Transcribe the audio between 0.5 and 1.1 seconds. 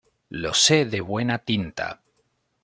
sé de